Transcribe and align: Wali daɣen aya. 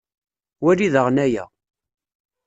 Wali 0.63 0.87
daɣen 0.93 1.17
aya. 1.25 1.43